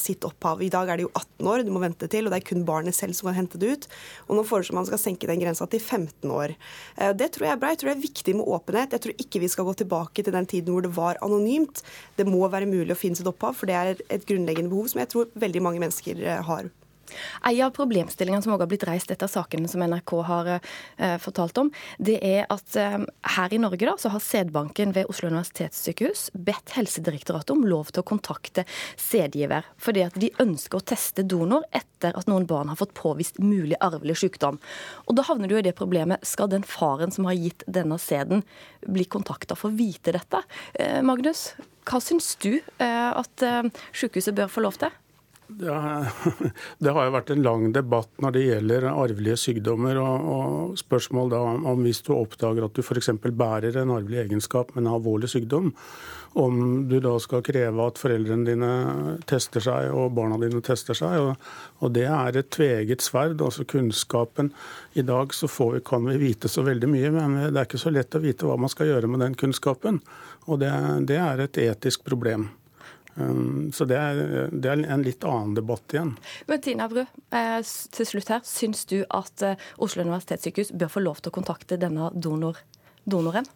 sitt 0.01 0.25
opphav. 0.27 0.61
I 0.63 0.71
dag 0.73 0.91
er 0.91 0.99
det 0.99 1.05
jo 1.07 1.11
18 1.15 1.49
år 1.49 1.63
du 1.67 1.71
må 1.75 1.81
vente 1.83 2.07
til, 2.11 2.27
og 2.27 2.33
det 2.33 2.41
er 2.41 2.47
kun 2.47 2.65
barnet 2.69 2.95
selv 2.97 3.17
som 3.17 3.29
kan 3.29 3.37
hente 3.41 3.59
det 3.61 3.71
ut. 3.73 3.87
Og 4.29 4.37
Nå 4.37 4.45
foreslår 4.47 4.79
man 4.79 4.89
skal 4.89 5.01
senke 5.01 5.29
den 5.31 5.41
grensa 5.43 5.67
til 5.71 5.81
15 5.81 6.31
år. 6.33 6.55
Det 7.19 7.31
tror 7.35 7.47
jeg 7.47 7.55
er 7.55 7.61
bra. 7.63 7.73
Jeg 7.73 7.83
tror 7.83 7.93
det 7.93 7.97
er 7.97 8.05
viktig 8.05 8.37
med 8.39 8.51
åpenhet. 8.57 8.92
Jeg 8.93 9.05
tror 9.05 9.25
ikke 9.25 9.43
vi 9.43 9.51
skal 9.53 9.67
gå 9.69 9.75
tilbake 9.81 10.25
til 10.25 10.35
den 10.35 10.49
tiden 10.49 10.75
hvor 10.75 10.85
det 10.85 10.93
var 10.97 11.21
anonymt. 11.25 11.83
Det 12.19 12.29
må 12.29 12.45
være 12.53 12.71
mulig 12.71 12.95
å 12.95 12.99
finne 12.99 13.19
sitt 13.19 13.31
opphav, 13.31 13.57
for 13.59 13.71
det 13.71 13.79
er 13.79 14.05
et 14.13 14.29
grunnleggende 14.29 14.73
behov 14.73 14.93
som 14.93 15.03
jeg 15.03 15.13
tror 15.13 15.33
veldig 15.35 15.65
mange 15.65 15.83
mennesker 15.83 16.23
eh, 16.23 16.43
har. 16.47 16.71
En 17.43 17.61
av 17.67 17.75
problemstillingene 17.77 18.43
som 18.45 18.55
også 18.55 18.65
har 18.65 18.71
blitt 18.73 18.87
reist 18.89 19.13
etter 19.15 19.31
sakene 19.31 19.71
som 19.71 19.85
NRK 19.85 20.15
har 20.29 20.51
eh, 20.55 21.17
fortalt 21.23 21.59
om, 21.63 21.73
det 21.99 22.19
er 22.25 22.47
at 22.53 22.77
eh, 22.81 22.99
her 23.37 23.55
i 23.55 23.61
Norge 23.63 23.87
da, 23.89 23.97
så 24.01 24.13
har 24.13 24.25
sædbanken 24.25 24.95
ved 24.97 25.11
Oslo 25.13 25.31
universitetssykehus 25.33 26.31
bedt 26.35 26.75
Helsedirektoratet 26.77 27.55
om 27.55 27.65
lov 27.69 27.93
til 27.93 28.03
å 28.03 28.09
kontakte 28.13 28.67
sædgiver, 29.01 29.67
fordi 29.81 30.07
at 30.07 30.19
de 30.21 30.33
ønsker 30.43 30.81
å 30.81 30.87
teste 30.93 31.27
donor 31.29 31.67
etter 31.73 32.17
at 32.19 32.29
noen 32.31 32.47
barn 32.51 32.73
har 32.73 32.81
fått 32.81 32.95
påvist 32.99 33.39
mulig 33.43 33.79
arvelig 33.81 34.21
sykdom. 34.23 34.59
Og 35.07 35.17
Da 35.17 35.27
havner 35.29 35.51
du 35.51 35.59
i 35.59 35.65
det 35.65 35.77
problemet, 35.79 36.25
skal 36.27 36.51
den 36.51 36.65
faren 36.67 37.13
som 37.15 37.29
har 37.29 37.39
gitt 37.39 37.65
denne 37.67 37.99
sæden, 38.01 38.43
bli 38.83 39.05
kontakta 39.07 39.57
for 39.59 39.71
å 39.71 39.77
vite 39.77 40.15
dette? 40.15 40.43
Eh, 40.75 41.01
Magnus, 41.07 41.53
hva 41.89 42.01
syns 42.03 42.35
du 42.43 42.57
eh, 42.57 43.11
at 43.11 43.47
eh, 43.47 43.71
sykehuset 43.95 44.37
bør 44.37 44.51
få 44.53 44.65
lov 44.67 44.79
til? 44.83 45.02
Ja, 45.61 46.07
det 46.79 46.93
har 46.95 47.07
jo 47.07 47.15
vært 47.15 47.31
en 47.35 47.43
lang 47.45 47.65
debatt 47.75 48.11
når 48.23 48.35
det 48.37 48.45
gjelder 48.47 48.87
arvelige 48.93 49.39
sykdommer. 49.41 49.99
Og, 50.01 50.29
og 50.33 50.79
spørsmål 50.81 51.33
da 51.33 51.41
om 51.73 51.83
hvis 51.85 52.03
du 52.07 52.13
oppdager 52.17 52.67
at 52.67 52.77
du 52.77 52.83
f.eks. 52.83 53.11
bærer 53.23 53.81
en 53.83 53.93
arvelig 53.95 54.23
egenskap, 54.25 54.75
med 54.75 54.85
en 54.87 54.93
alvorlig 54.95 55.33
sykdom, 55.33 55.73
om 56.39 56.87
du 56.89 56.97
da 57.05 57.17
skal 57.21 57.45
kreve 57.45 57.85
at 57.85 58.01
foreldrene 58.01 58.49
dine 58.49 58.71
tester 59.29 59.65
seg 59.65 59.91
og 59.93 60.15
barna 60.17 60.39
dine 60.41 60.63
tester 60.65 60.97
seg. 60.97 61.19
Og, 61.21 61.53
og 61.85 61.93
det 61.99 62.07
er 62.09 62.41
et 62.41 62.51
tveget 62.55 63.05
sverd. 63.05 63.43
altså 63.43 63.67
kunnskapen. 63.69 64.53
I 64.95 65.05
dag 65.05 65.35
så 65.35 65.51
vi, 65.73 65.83
kan 65.85 66.09
vi 66.09 66.17
vite 66.23 66.49
så 66.49 66.65
veldig 66.65 66.89
mye, 66.89 67.13
men 67.19 67.39
det 67.51 67.57
er 67.57 67.69
ikke 67.69 67.83
så 67.83 67.93
lett 67.93 68.17
å 68.17 68.23
vite 68.25 68.49
hva 68.49 68.57
man 68.57 68.73
skal 68.73 68.95
gjøre 68.95 69.11
med 69.13 69.27
den 69.27 69.37
kunnskapen. 69.37 70.01
Og 70.49 70.63
det, 70.63 70.73
det 71.09 71.21
er 71.21 71.45
et 71.45 71.65
etisk 71.67 72.05
problem. 72.09 72.51
Um, 73.15 73.73
så 73.73 73.85
det 73.85 73.99
er, 73.99 74.21
det 74.53 74.71
er, 74.71 74.85
en 74.89 75.05
litt 75.05 75.25
annen 75.29 75.57
debatt 75.57 75.93
igjen. 75.93 76.15
Men 76.49 76.63
Tina 76.65 76.89
Bru, 76.89 77.03
eh, 77.05 77.59
til 77.97 78.09
slutt 78.09 78.33
her. 78.33 78.45
Syns 78.49 78.87
du 78.89 79.03
at 79.09 79.45
eh, 79.45 79.67
Oslo 79.85 80.07
universitetssykehus 80.07 80.73
bør 80.81 80.95
få 80.95 81.05
lov 81.05 81.21
til 81.21 81.33
å 81.33 81.37
kontakte 81.37 81.81
denne 81.81 82.09
donor, 82.15 82.63
donoren? 83.05 83.49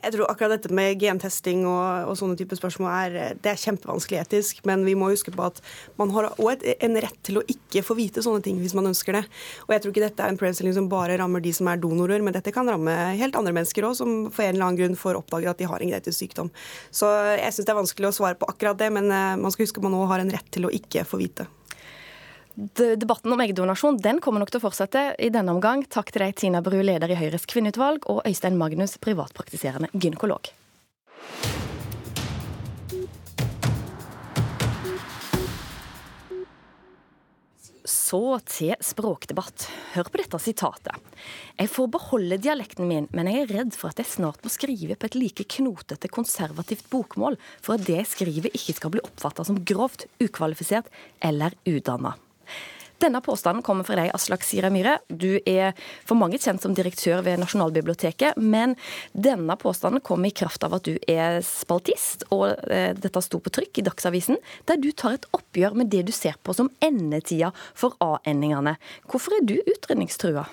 Jeg 0.00 0.14
tror 0.14 0.30
akkurat 0.32 0.54
dette 0.54 0.72
med 0.74 1.00
gentesting 1.00 1.66
og, 1.68 2.08
og 2.08 2.16
sånne 2.16 2.38
type 2.38 2.56
spørsmål 2.56 2.90
er, 2.90 3.34
det 3.42 3.52
er 3.52 3.60
kjempevanskelig 3.60 4.20
etisk. 4.22 4.62
Men 4.68 4.86
vi 4.86 4.96
må 4.98 5.10
huske 5.12 5.32
på 5.34 5.44
at 5.44 5.60
man 6.00 6.12
har 6.14 6.30
òg 6.40 6.64
en 6.72 6.98
rett 7.04 7.18
til 7.26 7.40
å 7.40 7.44
ikke 7.52 7.84
få 7.84 7.96
vite 7.98 8.24
sånne 8.24 8.42
ting 8.44 8.60
hvis 8.62 8.76
man 8.76 8.88
ønsker 8.90 9.18
det. 9.18 9.24
Og 9.68 9.74
jeg 9.74 9.84
tror 9.84 9.94
ikke 9.94 10.06
dette 10.06 10.24
er 10.24 10.32
en 10.32 10.40
problemstilling 10.40 10.76
som 10.76 10.88
bare 10.92 11.18
rammer 11.20 11.44
de 11.44 11.52
som 11.56 11.68
er 11.70 11.80
donorer, 11.82 12.24
men 12.24 12.36
dette 12.36 12.54
kan 12.54 12.68
ramme 12.68 12.96
helt 13.20 13.36
andre 13.38 13.54
mennesker 13.56 13.88
òg, 13.88 13.98
som 14.00 14.16
for 14.32 14.46
en 14.46 14.56
eller 14.56 14.68
annen 14.70 14.80
grunn 14.80 14.98
får 14.98 15.20
oppdaget 15.20 15.54
at 15.54 15.62
de 15.62 15.70
har 15.70 15.84
en 15.84 15.92
genetisk 15.92 16.24
sykdom. 16.24 16.52
Så 16.94 17.10
jeg 17.36 17.52
syns 17.52 17.68
det 17.68 17.74
er 17.74 17.82
vanskelig 17.82 18.10
å 18.10 18.16
svare 18.22 18.40
på 18.40 18.48
akkurat 18.50 18.80
det, 18.80 18.92
men 18.94 19.12
eh, 19.12 19.38
man 19.40 19.52
skal 19.52 19.68
huske 19.68 19.82
at 19.82 19.88
man 19.88 19.98
òg 20.00 20.08
har 20.14 20.24
en 20.24 20.32
rett 20.32 20.52
til 20.54 20.68
å 20.68 20.74
ikke 20.74 21.04
få 21.08 21.20
vite. 21.20 21.48
Debatten 22.60 23.32
om 23.32 23.40
eggdonasjon 23.40 23.96
den 24.04 24.18
kommer 24.20 24.42
nok 24.42 24.50
til 24.52 24.60
å 24.60 24.66
fortsette 24.66 25.14
i 25.16 25.30
denne 25.32 25.54
omgang. 25.54 25.86
Takk 25.88 26.10
til 26.12 26.26
deg, 26.26 26.34
Tina 26.36 26.60
Bru, 26.60 26.76
leder 26.84 27.08
i 27.08 27.16
Høyres 27.16 27.48
kvinneutvalg, 27.48 28.04
og 28.12 28.20
Øystein 28.28 28.60
Magnus, 28.60 28.98
privatpraktiserende 29.00 29.88
gynekolog. 29.96 30.52
Så 37.88 38.20
til 38.44 38.76
språkdebatt. 38.84 39.64
Hør 39.94 40.12
på 40.12 40.20
dette 40.20 40.44
sitatet. 40.44 41.10
Jeg 41.56 41.72
får 41.72 41.92
beholde 41.96 42.42
dialekten 42.44 42.90
min, 42.90 43.08
men 43.16 43.30
jeg 43.30 43.46
er 43.46 43.52
redd 43.56 43.76
for 43.78 43.88
at 43.88 44.02
jeg 44.02 44.12
snart 44.18 44.44
må 44.44 44.52
skrive 44.52 45.00
på 45.00 45.08
et 45.08 45.16
like 45.16 45.48
knotete, 45.56 46.12
konservativt 46.12 46.90
bokmål 46.92 47.40
for 47.62 47.78
at 47.78 47.86
det 47.88 48.02
jeg 48.02 48.14
skriver 48.18 48.52
ikke 48.52 48.76
skal 48.76 48.92
bli 48.98 49.06
oppfatta 49.06 49.48
som 49.48 49.62
grovt, 49.64 50.10
ukvalifisert 50.20 50.92
eller 51.24 51.56
udanna. 51.64 52.18
Denne 53.00 53.22
påstanden 53.24 53.62
kommer 53.64 53.86
fra 53.88 53.96
deg, 53.96 54.10
Aslak 54.12 54.42
Sira 54.44 54.68
Myhre. 54.72 54.98
Du 55.08 55.38
er 55.48 55.72
for 56.04 56.20
mange 56.20 56.36
kjent 56.36 56.60
som 56.60 56.74
direktør 56.76 57.22
ved 57.24 57.40
Nasjonalbiblioteket, 57.40 58.36
men 58.36 58.74
denne 59.16 59.56
påstanden 59.56 60.04
kom 60.04 60.26
i 60.28 60.32
kraft 60.36 60.66
av 60.66 60.76
at 60.76 60.84
du 60.84 60.98
er 61.08 61.40
spaltist, 61.46 62.26
og 62.28 62.60
eh, 62.68 62.92
dette 62.92 63.22
sto 63.24 63.40
på 63.40 63.52
trykk 63.56 63.80
i 63.80 63.86
Dagsavisen, 63.88 64.40
der 64.68 64.80
du 64.82 64.90
tar 64.92 65.16
et 65.16 65.28
oppgjør 65.36 65.80
med 65.80 65.88
det 65.94 66.04
du 66.10 66.12
ser 66.12 66.36
på 66.44 66.52
som 66.56 66.68
endetida 66.84 67.54
for 67.72 67.96
A-endingene. 68.04 68.76
Hvorfor 69.08 69.38
er 69.38 69.48
du 69.48 69.56
utrydningstrua? 69.62 70.44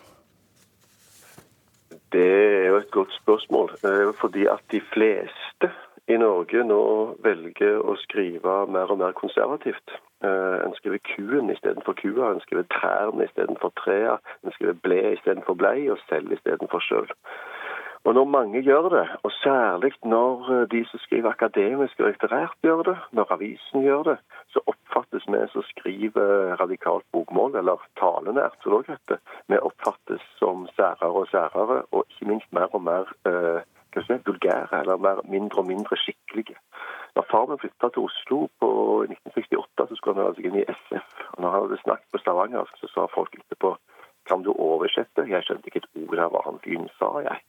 Det 2.15 2.23
er 2.23 2.69
jo 2.71 2.79
et 2.79 2.91
godt 2.95 3.11
spørsmål. 3.19 3.75
Eh, 3.83 4.15
fordi 4.23 4.47
at 4.47 4.63
de 4.71 4.79
fleste 4.93 5.73
i 6.07 6.15
Norge 6.15 6.63
nå 6.63 6.83
velger 7.27 7.81
å 7.83 7.99
skrive 8.07 8.61
mer 8.71 8.93
og 8.93 9.03
mer 9.03 9.17
konservativt. 9.19 9.99
Eh, 10.23 10.65
en 10.65 10.73
skriver 10.73 10.97
kuen 10.97 11.49
istedenfor 11.53 11.93
kua, 11.93 12.31
en 12.31 12.41
skriver 12.41 12.65
trærne 12.73 13.25
istedenfor 13.25 13.71
trea, 13.77 14.15
en 14.43 14.51
skriver 14.55 14.79
ble 14.85 15.01
istedenfor 15.13 15.53
blei, 15.53 15.89
og 15.93 15.99
selv 16.09 16.31
istedenfor 16.33 16.81
sjøl. 16.81 17.11
Og 18.03 18.13
når 18.13 18.25
mange 18.25 18.61
gjør 18.61 18.89
det, 18.89 19.05
og 19.23 19.31
særlig 19.31 19.91
når 20.05 20.49
eh, 20.53 20.65
de 20.73 20.81
som 20.89 20.99
skriver 21.05 21.29
akademisk 21.29 21.99
og 21.99 22.09
litterært 22.09 22.57
gjør 22.65 22.81
det, 22.89 22.97
når 23.11 23.33
avisen 23.37 23.85
gjør 23.85 24.03
det, 24.09 24.17
så 24.53 24.65
oppfattes 24.73 25.29
vi 25.29 25.43
som 25.53 25.69
skriver 25.69 26.55
radikalt 26.61 27.05
bokmål, 27.13 27.55
eller 27.61 27.87
talenært, 28.01 28.57
som 28.63 28.71
det 28.71 28.79
også 28.79 28.97
heter, 28.97 29.23
vi 29.47 29.65
oppfattes 29.69 30.29
som 30.41 30.65
særere 30.75 31.13
og 31.21 31.27
særere, 31.31 31.81
og 31.91 32.05
ikke 32.09 32.31
minst 32.33 32.53
mer 32.57 32.73
og 32.73 32.81
mer 32.89 33.13
eh, 33.29 33.61
vulgære, 34.29 34.79
eller 34.81 35.03
være 35.07 35.21
mindre 35.35 35.61
og 35.61 35.67
mindre 35.67 35.97
skikkelige. 35.97 36.57
Når 37.15 37.23
far 37.31 37.45
min 37.45 37.59
flytta 37.59 37.87
til 37.89 38.05
Oslo 38.07 38.37
på 38.61 38.69
1968, 39.03 39.89
så 39.89 39.95
skulle 39.95 40.17
han 40.17 40.27
altså 40.27 40.41
inn 40.41 40.59
i 40.59 40.67
SF. 40.81 41.07
Og 41.33 41.37
når 41.41 41.49
han 41.49 41.61
hadde 41.61 41.83
snakket 41.83 42.09
på 42.11 42.21
stavangersk, 42.23 42.73
så 42.77 42.87
sa 42.93 43.01
folk 43.17 43.31
etterpå 43.39 43.77
kan 44.27 44.43
du 44.43 44.51
oversette? 44.51 45.23
Jeg 45.33 45.43
skjønte 45.43 45.69
ikke 45.69 45.81
et 45.83 45.91
ord 46.03 46.19
av 46.19 46.33
hva 46.33 46.41
han 46.47 46.59
fyren 46.63 46.89
sa, 46.99 47.09
jeg. 47.23 47.39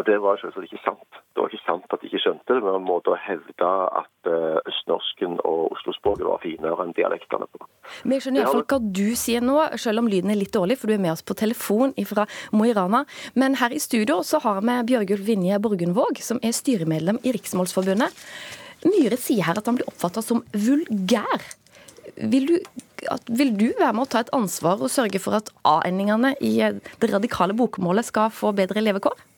Og 0.00 0.06
Det 0.08 0.16
var 0.24 0.38
selvsagt 0.40 0.64
ikke 0.64 0.80
sant. 0.80 1.18
Det 1.34 1.42
var 1.42 1.50
ikke 1.52 1.66
sant 1.66 1.92
at 1.92 2.00
de 2.00 2.08
ikke 2.08 2.22
skjønte 2.22 2.54
det, 2.56 2.62
men 2.64 2.78
en 2.78 2.86
måte 2.86 3.12
å 3.12 3.18
hevde 3.20 3.72
at 4.00 4.28
eh, 4.30 4.56
østnorsken 4.70 5.36
og 5.44 5.74
oslospråket 5.76 6.24
var 6.24 6.40
finere 6.40 6.86
enn 6.86 6.94
dialektene 6.96 7.44
på. 7.52 7.68
Men 8.06 8.16
jeg 8.16 8.24
skjønner 8.24 8.46
iallfall 8.46 8.64
hva 8.72 8.78
du 9.00 9.10
sier 9.20 9.44
nå, 9.44 9.58
selv 9.82 10.00
om 10.00 10.08
lyden 10.08 10.32
er 10.32 10.40
litt 10.40 10.54
dårlig, 10.56 10.78
for 10.80 10.88
du 10.88 10.96
er 10.96 11.04
med 11.04 11.12
oss 11.12 11.24
på 11.26 11.36
telefon 11.36 11.92
fra 12.08 12.24
Mo 12.56 12.64
i 12.64 12.72
Rana. 12.76 13.04
Men 13.36 13.58
her 13.60 13.76
i 13.76 13.82
studio 13.82 14.22
så 14.24 14.40
har 14.46 14.64
vi 14.64 14.80
Bjørgulf 14.94 15.26
Vinje 15.28 15.60
Borgundvåg, 15.60 16.24
som 16.24 16.40
er 16.40 16.56
styremedlem 16.56 17.20
i 17.20 17.36
Riksmålsforbundet. 17.36 18.16
Myhre 18.88 19.20
sier 19.20 19.44
her 19.50 19.60
at 19.60 19.68
han 19.68 19.76
blir 19.76 19.90
oppfatta 19.92 20.24
som 20.24 20.40
vulgær. 20.56 21.44
Vil 22.16 22.48
du, 22.48 22.56
vil 23.28 23.52
du, 23.52 23.66
være 23.76 23.92
med 23.92 24.06
å 24.06 24.12
ta 24.16 24.24
et 24.24 24.32
ansvar 24.36 24.80
og 24.80 24.92
sørge 24.92 25.20
for 25.20 25.36
at 25.36 25.52
A-endingene 25.68 26.32
i 26.40 26.56
det 26.64 27.12
radikale 27.12 27.52
bokmålet 27.56 28.08
skal 28.08 28.32
få 28.32 28.56
bedre 28.56 28.80
levekår? 28.80 29.28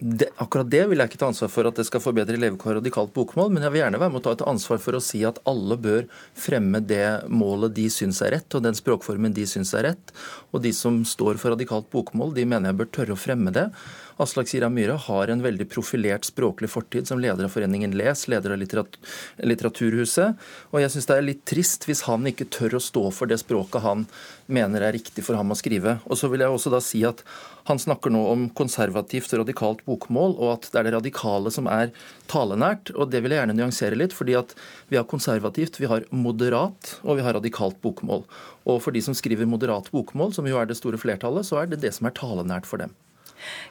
Det, 0.00 0.28
akkurat 0.42 0.68
det 0.70 0.82
vil 0.90 1.00
jeg 1.00 1.10
ikke 1.10 1.20
ta 1.20 1.28
ansvar 1.30 1.50
for 1.52 1.68
at 1.68 1.78
det 1.78 1.86
skal 1.88 2.02
forbedre 2.04 2.38
levekår 2.40 2.78
radikalt 2.80 3.12
bokmål, 3.16 3.52
men 3.54 3.64
jeg 3.64 3.74
vil 3.74 3.82
gjerne 3.82 4.00
være 4.02 4.12
med 4.14 4.20
å 4.20 4.24
ta 4.26 4.34
et 4.36 4.46
ansvar 4.50 4.80
for 4.82 4.98
å 4.98 5.02
si 5.04 5.22
at 5.28 5.40
alle 5.48 5.78
bør 5.80 6.08
fremme 6.36 6.82
det 6.84 7.28
målet 7.32 7.76
de 7.76 7.86
syns 7.92 8.20
er 8.24 8.36
rett, 8.36 8.48
og 8.52 8.64
den 8.66 8.76
språkformen 8.76 9.36
de 9.36 9.46
syns 9.48 9.72
er 9.78 9.88
rett. 9.90 10.12
Og 10.52 10.64
de 10.64 10.74
som 10.76 11.00
står 11.08 11.40
for 11.42 11.56
radikalt 11.56 11.88
bokmål, 11.92 12.34
de 12.36 12.44
mener 12.48 12.72
jeg 12.72 12.80
bør 12.82 12.92
tørre 12.98 13.16
å 13.16 13.20
fremme 13.20 13.54
det. 13.54 13.70
Aslak 14.16 14.48
Sira 14.48 14.70
Myhre 14.72 14.94
har 14.96 15.28
en 15.28 15.42
veldig 15.44 15.66
profilert 15.68 16.24
språklig 16.24 16.70
fortid 16.72 17.08
som 17.08 17.20
leder 17.20 17.44
av 17.44 17.52
foreningen 17.52 17.92
Les, 18.00 18.22
leder 18.32 18.54
av 18.54 18.62
Litteraturhuset. 18.62 20.46
Og 20.72 20.80
jeg 20.80 20.94
syns 20.94 21.08
det 21.10 21.18
er 21.18 21.26
litt 21.26 21.42
trist 21.44 21.84
hvis 21.84 22.06
han 22.08 22.24
ikke 22.30 22.48
tør 22.48 22.78
å 22.78 22.80
stå 22.80 23.02
for 23.12 23.28
det 23.28 23.36
språket 23.42 23.84
han 23.84 24.06
mener 24.48 24.86
er 24.86 24.96
riktig 24.96 25.26
for 25.26 25.36
ham 25.36 25.52
å 25.52 25.58
skrive. 25.60 25.98
Og 26.08 26.16
så 26.16 26.32
vil 26.32 26.46
jeg 26.46 26.56
også 26.56 26.72
da 26.72 26.80
si 26.80 27.02
at 27.04 27.20
han 27.68 27.82
snakker 27.82 28.14
nå 28.14 28.24
om 28.30 28.48
konservativt 28.56 29.36
og 29.36 29.42
radikalt 29.42 29.84
bokmål, 29.84 30.38
og 30.40 30.52
at 30.54 30.68
det 30.72 30.80
er 30.80 30.88
det 30.88 30.96
radikale 30.96 31.52
som 31.52 31.68
er 31.68 31.92
talenært. 32.32 32.94
Og 32.96 33.12
det 33.12 33.20
vil 33.20 33.36
jeg 33.36 33.42
gjerne 33.42 33.58
nyansere 33.60 34.00
litt, 34.00 34.16
fordi 34.16 34.38
at 34.40 34.56
vi 34.88 34.96
har 34.96 35.08
konservativt, 35.10 35.76
vi 35.82 35.92
har 35.92 36.08
moderat, 36.08 36.96
og 37.04 37.20
vi 37.20 37.26
har 37.26 37.36
radikalt 37.36 37.82
bokmål. 37.84 38.24
Og 38.64 38.80
for 38.80 38.96
de 38.96 39.04
som 39.04 39.18
skriver 39.18 39.50
moderat 39.50 39.92
bokmål, 39.92 40.32
som 40.32 40.48
jo 40.48 40.56
er 40.56 40.70
det 40.70 40.80
store 40.80 41.00
flertallet, 41.02 41.44
så 41.44 41.60
er 41.60 41.74
det 41.74 41.84
det 41.84 41.92
som 41.98 42.08
er 42.08 42.16
talenært 42.16 42.70
for 42.70 42.80
dem. 42.80 42.96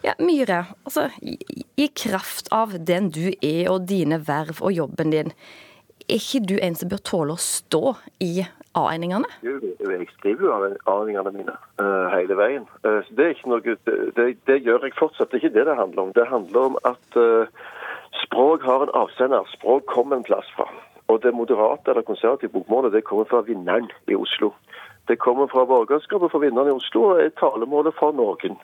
Ja, 0.06 0.16
Myhre, 0.20 0.64
altså, 0.86 1.10
i 1.22 1.88
kraft 1.98 2.52
av 2.56 2.76
den 2.88 3.12
du 3.14 3.30
er 3.42 3.72
og 3.72 3.88
dine 3.90 4.20
verv 4.28 4.62
og 4.62 4.76
jobben 4.76 5.14
din, 5.14 5.34
er 6.06 6.20
ikke 6.22 6.44
du 6.46 6.56
en 6.62 6.76
som 6.78 6.90
bør 6.92 7.02
tåle 7.02 7.34
å 7.34 7.42
stå 7.42 7.96
i 8.22 8.46
A-endingene? 8.78 9.30
Jeg 9.42 10.08
skriver 10.18 10.46
jo 10.46 10.52
A-endingene 10.54 11.32
mine 11.34 11.56
uh, 11.82 12.12
hele 12.14 12.38
veien. 12.38 12.68
Uh, 12.86 13.02
det, 13.18 13.32
noe, 13.50 13.62
det, 13.88 14.28
det, 14.46 14.58
gjør 14.68 14.86
jeg 14.86 14.98
fortsatt. 15.00 15.32
Det 15.32 15.40
er 15.40 15.46
ikke 15.46 15.56
det 15.56 15.66
det 15.70 15.78
handler 15.80 16.04
om. 16.04 16.12
Det 16.18 16.28
handler 16.30 16.70
om 16.70 16.78
at 16.86 17.18
uh, 17.18 17.48
språk 18.26 18.68
har 18.68 18.86
en 18.86 18.94
avsender. 18.94 19.48
Språk 19.56 19.88
kommer 19.90 20.20
en 20.20 20.28
plass 20.28 20.52
fra. 20.58 20.68
Og 21.08 21.22
det 21.24 21.34
moderate 21.38 21.94
eller 21.94 22.06
konservative 22.06 22.52
bokmålet 22.54 22.94
det 22.94 23.06
kommer 23.08 23.26
fra 23.30 23.42
vinneren 23.48 23.90
i 24.12 24.18
Oslo. 24.18 24.52
Det 25.08 25.20
kommer 25.22 25.48
fra 25.48 25.66
borgerskapet 25.70 26.32
for 26.34 26.42
vinneren 26.42 26.74
i 26.74 26.78
Oslo 26.78 27.10
og 27.12 27.24
er 27.24 27.34
talemålet 27.40 27.94
for 27.98 28.14
noen. 28.18 28.58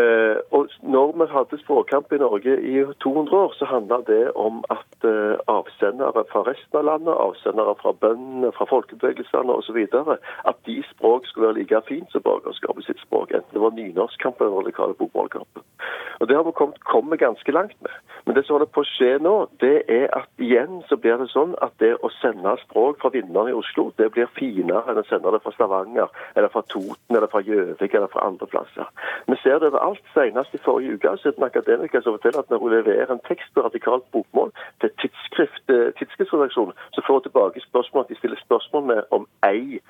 Eh, 0.00 0.36
og 0.56 0.68
når 0.82 1.08
vi 1.20 1.24
hadde 1.32 1.58
språkkamp 1.60 2.12
i 2.12 2.20
Norge 2.22 2.52
i 2.72 2.76
200 3.04 3.36
år, 3.36 3.52
så 3.58 3.64
handla 3.68 3.98
det 4.06 4.24
om 4.46 4.62
at 4.72 5.04
eh, 5.04 5.36
avsendere 5.52 6.24
fra 6.30 6.40
resten 6.48 6.78
av 6.80 6.86
landet, 6.88 7.12
avsendere 7.26 7.74
fra 7.82 7.92
bøndene, 8.04 8.54
fra 8.56 8.64
folkebevegelsene 8.70 9.52
osv., 9.52 9.80
at 10.50 10.56
de 10.66 10.78
språk 10.94 11.28
skulle 11.28 11.50
være 11.50 11.58
like 11.58 11.82
fint 11.90 12.08
som 12.12 12.24
borgerskapet 12.24 12.88
sitt 12.88 13.04
språk. 13.04 13.36
Enten 13.36 13.52
det 13.52 13.64
var 13.66 13.76
nynorskkampen 13.76 14.48
eller 14.48 14.70
lokale 14.70 14.96
bokmålkampen. 14.96 15.66
Og 16.22 16.28
Det 16.28 16.36
har 16.36 16.44
vi 16.46 16.52
kommet, 16.54 16.84
kommet 16.84 17.18
ganske 17.18 17.52
langt 17.52 17.74
med. 17.82 17.90
Men 18.24 18.36
det 18.36 18.44
som 18.46 18.54
holder 18.54 18.68
på 18.70 18.84
å 18.84 18.86
skje 18.86 19.16
nå, 19.18 19.34
det 19.58 19.82
er 19.90 20.04
at 20.14 20.28
igjen 20.38 20.76
så 20.86 20.94
blir 20.94 21.18
det 21.18 21.26
sånn 21.32 21.56
at 21.66 21.74
det 21.82 21.96
å 21.98 22.10
sende 22.20 22.52
språk 22.60 23.00
fra 23.02 23.10
vinneren 23.10 23.50
i 23.50 23.56
Oslo, 23.58 23.88
det 23.98 24.06
blir 24.14 24.30
finere 24.36 24.86
enn 24.92 25.00
å 25.02 25.04
sende 25.08 25.32
det 25.34 25.40
fra 25.42 25.50
Stavanger, 25.56 26.12
eller 26.36 26.52
fra 26.54 26.62
Toten, 26.70 27.16
eller 27.16 27.26
fra 27.32 27.42
Gjøvik, 27.42 27.96
eller 27.98 28.12
fra 28.12 28.28
andre 28.28 28.46
plasser. 28.52 28.86
Vi 29.26 29.38
ser 29.42 29.58
det 29.58 29.72
overalt. 29.72 29.98
Senest 30.14 30.54
i 30.54 30.62
forrige 30.62 30.94
uke 30.94 31.16
så 31.18 31.32
en 31.32 31.48
akademiker 31.48 32.04
som 32.06 32.14
forteller 32.14 32.44
at 32.44 32.54
når 32.54 32.62
hun 32.62 32.74
leverer 32.76 33.10
en 33.10 33.24
tekst 33.26 33.50
på 33.56 33.66
radikalt 33.66 34.06
bokmål 34.14 34.54
til 34.84 34.94
tidsskrift, 35.02 35.74
eh, 35.74 35.90
så 36.94 37.02
får 37.02 37.12
hun 37.18 37.26
tilbake 37.26 37.66
spørsmål 37.66 38.06
at 38.06 38.14
de 38.14 38.20
stiller 38.20 38.38
spørsmål 38.46 38.86
med 38.92 39.02
om 39.10 39.26
ei 39.42 39.81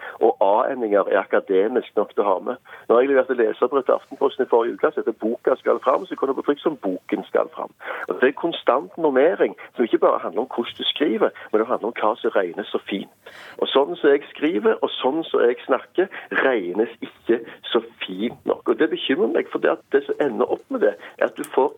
og 1.01 1.09
er 1.13 1.21
akademisk 1.21 1.97
nok 1.97 2.15
til 2.15 2.25
å 2.25 2.29
ha 2.29 2.37
med. 2.49 2.57
Når 2.89 3.01
jeg 3.01 3.09
leverte 3.11 3.39
leserbrev 3.39 3.85
til 3.87 3.97
Aftenposten 3.97 4.45
i 4.45 4.51
forrige 4.51 4.75
uke, 4.75 4.91
så 4.93 5.01
heter 5.01 5.19
boka 5.25 5.57
skal 5.61 5.81
fram, 5.85 6.07
så 6.07 6.17
kunne 6.17 6.33
det 6.33 6.39
på 6.41 6.47
trykk 6.49 6.63
som 6.63 6.79
boken 6.87 7.25
skal 7.31 7.51
fram. 7.55 7.73
Og 8.09 8.21
Det 8.21 8.29
er 8.29 8.43
konstant 8.45 8.99
normering 8.99 9.57
som 9.75 9.85
ikke 9.85 10.03
bare 10.07 10.23
handler 10.25 10.45
om 10.45 10.51
hvordan 10.55 10.79
du 10.79 10.85
skriver, 10.85 11.31
men 11.51 11.61
det 11.61 11.69
handler 11.69 11.89
om 11.89 11.99
hva 12.01 12.13
som 12.21 12.35
regnes 12.37 12.73
så 12.75 12.81
fint. 12.91 13.13
Og 13.59 13.69
Sånn 13.73 13.97
som 13.97 14.11
jeg 14.11 14.23
skriver 14.29 14.77
og 14.83 14.91
sånn 15.01 15.23
som 15.25 15.41
jeg 15.41 15.57
snakker, 15.65 16.09
regnes 16.45 16.93
ikke 17.01 17.41
så 17.73 17.81
fint 18.05 18.47
nok. 18.47 18.69
Og 18.69 18.79
Det 18.79 18.91
bekymrer 18.91 19.33
meg, 19.33 19.49
for 19.53 19.59
det, 19.59 19.79
det 19.93 20.05
som 20.07 20.21
ender 20.21 20.53
opp 20.53 20.65
med 20.69 20.85
det, 20.85 20.95
er 21.19 21.31
at 21.31 21.37
du 21.37 21.45
får 21.55 21.73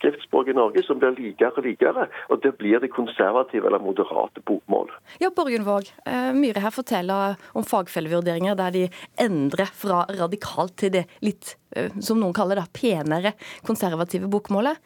skriftspråk 0.00 0.50
i 0.50 0.56
Norge 0.56 0.82
som 0.86 0.98
blir 1.00 1.14
likere 1.18 1.52
og 1.60 1.66
likere, 1.68 2.08
og 2.32 2.42
det 2.44 2.54
blir 2.58 2.82
det 2.82 2.92
konservative 2.94 3.68
eller 3.68 3.82
moderate 3.84 4.42
bokmål. 4.48 4.90
Ja, 5.22 5.30
Borgen 5.36 5.66
Våg, 5.68 5.90
Myhre 6.34 6.64
her 6.64 6.74
forteller 6.74 7.36
om 7.56 7.66
fagfellevurderinger 7.66 8.58
der 8.58 8.74
de 8.74 8.84
endrer 9.20 9.70
fra 9.76 10.04
radikalt 10.18 10.78
til 10.80 10.94
det 10.96 11.06
litt, 11.24 11.56
eh, 11.76 11.92
som 12.00 12.20
noen 12.20 12.36
kaller 12.36 12.60
det, 12.60 12.68
penere 12.76 13.34
konservative 13.66 14.30
bokmålet. 14.30 14.80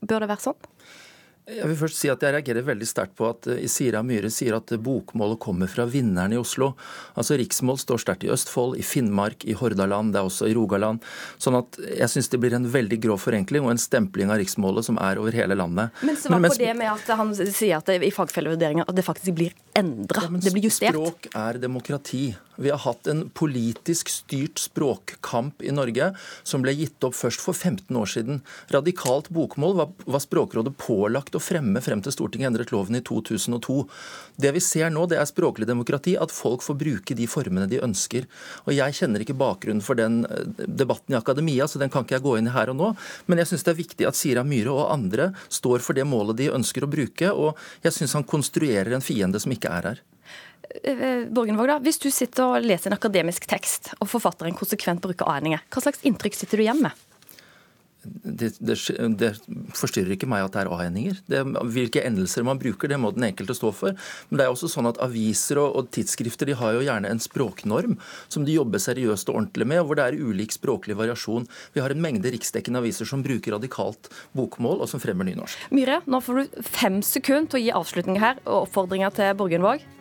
Bør 0.00 0.24
det 0.24 0.30
være 0.32 0.48
sånn? 0.48 0.60
Jeg 1.46 1.68
vil 1.70 1.76
først 1.78 2.00
si 2.00 2.08
at 2.10 2.24
jeg 2.24 2.34
reagerer 2.34 2.64
veldig 2.66 2.86
sterkt 2.90 3.12
på 3.14 3.28
at 3.30 3.46
Isira 3.46 3.70
Sira 3.86 4.00
Myhre 4.02 4.30
sier 4.34 4.56
at 4.56 4.72
bokmålet 4.82 5.38
kommer 5.38 5.70
fra 5.70 5.84
vinneren 5.86 6.34
i 6.34 6.40
Oslo. 6.40 6.72
Altså 7.14 7.36
Riksmål 7.38 7.78
står 7.78 8.02
sterkt 8.02 8.24
i 8.26 8.32
Østfold, 8.34 8.74
i 8.80 8.82
Finnmark, 8.82 9.46
i 9.46 9.54
Hordaland, 9.54 10.10
det 10.10 10.18
er 10.18 10.26
også 10.26 10.48
i 10.50 10.56
Rogaland. 10.58 11.04
Sånn 11.38 11.54
at 11.60 11.78
jeg 11.86 12.10
syns 12.10 12.32
det 12.32 12.40
blir 12.42 12.56
en 12.58 12.66
veldig 12.66 12.98
grov 13.04 13.22
forenkling 13.22 13.62
og 13.62 13.76
en 13.76 13.82
stempling 13.82 14.32
av 14.34 14.40
riksmålet 14.42 14.88
som 14.88 14.98
er 14.98 15.20
over 15.22 15.38
hele 15.38 15.54
landet. 15.54 15.94
Men 16.02 16.18
svar 16.18 16.42
på 16.48 16.58
det 16.58 16.72
med 16.80 16.90
at 16.90 17.14
han 17.22 17.30
sier 17.38 17.76
at 17.78 17.92
det, 17.92 18.00
i 18.02 18.10
fagfellevurderinga 18.10 18.88
at 18.88 18.98
det 18.98 19.06
faktisk 19.06 19.38
blir 19.38 19.54
endra, 19.78 20.26
ja, 20.26 20.42
det 20.42 20.54
blir 20.56 20.66
justert? 20.66 20.98
Språk 20.98 21.30
er 21.30 21.62
demokrati. 21.62 22.24
Vi 22.56 22.70
har 22.72 22.80
hatt 22.86 23.06
en 23.06 23.26
politisk 23.36 24.08
styrt 24.08 24.58
språkkamp 24.58 25.62
i 25.62 25.72
Norge 25.76 26.08
som 26.42 26.64
ble 26.64 26.72
gitt 26.72 27.04
opp 27.04 27.14
først 27.14 27.42
for 27.44 27.52
15 27.52 27.92
år 28.00 28.08
siden. 28.08 28.40
Radikalt 28.72 29.28
bokmål 29.28 29.76
var, 29.76 29.92
var 30.08 30.24
Språkrådet 30.24 30.72
pålagt 30.80 31.35
å 31.38 31.42
fremme 31.42 31.82
frem 31.84 32.02
til 32.04 32.14
Stortinget 32.14 32.50
endret 32.50 32.72
loven 32.74 32.98
i 32.98 33.02
2002. 33.04 33.78
Det 34.40 34.52
vi 34.56 34.62
ser 34.64 34.90
nå, 34.92 35.06
det 35.10 35.20
er 35.20 35.28
språklig 35.28 35.68
demokrati, 35.68 36.16
at 36.20 36.34
folk 36.34 36.64
får 36.66 36.78
bruke 36.80 37.16
de 37.18 37.28
formene 37.30 37.68
de 37.70 37.82
ønsker. 37.84 38.26
Og 38.66 38.74
Jeg 38.76 38.98
kjenner 38.98 39.22
ikke 39.22 39.38
bakgrunnen 39.38 39.84
for 39.84 39.98
den 39.98 40.24
eh, 40.24 40.66
debatten 40.66 41.16
i 41.16 41.20
akademia, 41.20 41.68
så 41.68 41.82
den 41.82 41.92
kan 41.92 42.06
ikke 42.06 42.18
jeg 42.18 42.26
gå 42.26 42.36
inn 42.40 42.50
i 42.50 42.56
her 42.56 42.72
og 42.72 42.80
nå. 42.80 42.92
Men 43.26 43.42
jeg 43.42 43.52
syns 43.52 43.66
det 43.66 43.74
er 43.74 43.80
viktig 43.82 44.08
at 44.08 44.18
Sira 44.18 44.44
Myhre 44.46 44.74
og 44.74 44.92
andre 44.92 45.30
står 45.48 45.84
for 45.84 45.96
det 45.96 46.08
målet 46.08 46.40
de 46.40 46.52
ønsker 46.54 46.84
å 46.84 46.90
bruke, 46.90 47.32
og 47.32 47.56
jeg 47.86 47.96
syns 47.96 48.16
han 48.18 48.28
konstruerer 48.28 48.96
en 48.96 49.04
fiende 49.04 49.40
som 49.42 49.54
ikke 49.54 49.72
er 49.72 49.90
her. 49.92 50.04
Eh, 50.82 51.24
Borgenvåg, 51.30 51.66
da, 51.70 51.78
Hvis 51.78 51.98
du 52.02 52.10
sitter 52.10 52.44
og 52.44 52.66
leser 52.66 52.90
en 52.90 52.98
akademisk 52.98 53.46
tekst, 53.48 53.92
og 54.00 54.10
forfatteren 54.10 54.56
konsekvent 54.56 55.04
bruker 55.04 55.28
a-endinger, 55.28 55.62
hva 55.70 55.82
slags 55.84 56.02
inntrykk 56.06 56.34
sitter 56.36 56.58
du 56.58 56.66
igjen 56.66 56.82
med? 56.82 57.05
Det, 58.06 58.52
det, 58.60 58.76
det, 59.20 59.30
forstyrrer 59.76 60.14
ikke 60.16 60.28
meg 60.30 60.46
at 60.46 60.54
det 60.54 60.62
er 60.64 60.70
a-endinger. 60.72 61.20
Hvilke 61.72 62.02
endelser 62.06 62.46
man 62.46 62.60
bruker, 62.60 62.90
det 62.90 62.98
må 63.00 63.12
den 63.14 63.26
enkelte 63.28 63.56
stå 63.56 63.72
for. 63.74 63.96
Men 64.28 64.40
det 64.40 64.46
er 64.46 64.54
også 64.54 64.70
sånn 64.72 64.90
at 64.90 65.00
aviser 65.04 65.60
og, 65.62 65.78
og, 65.78 65.90
tidsskrifter 65.94 66.50
de 66.50 66.58
har 66.58 66.76
jo 66.76 66.84
gjerne 66.86 67.10
en 67.10 67.22
språknorm 67.22 67.98
som 68.32 68.46
de 68.46 68.56
jobber 68.56 68.82
seriøst 68.82 69.30
og 69.32 69.40
ordentlig 69.40 69.68
med, 69.72 69.82
hvor 69.86 69.98
det 69.98 70.06
er 70.06 70.20
ulik 70.20 70.54
språklig 70.54 70.98
variasjon. 70.98 71.48
Vi 71.76 71.84
har 71.84 71.94
en 71.94 72.02
mengde 72.02 72.32
riksdekkende 72.34 72.82
aviser 72.82 73.08
som 73.08 73.24
bruker 73.26 73.56
radikalt 73.56 74.10
bokmål, 74.36 74.82
og 74.84 74.90
som 74.90 75.02
fremmer 75.02 75.28
nynorsk. 75.28 75.68
Myhre, 75.74 76.00
nå 76.06 76.22
får 76.22 76.42
du 76.42 76.62
fem 76.66 77.02
sekunder 77.04 77.52
til 77.52 77.60
å 77.60 77.64
gi 77.66 77.76
avslutning 77.82 78.22
her 78.22 78.40
og 78.44 78.66
oppfordringer 78.66 79.14
til 79.16 79.36
Borgenvåg. 79.38 79.95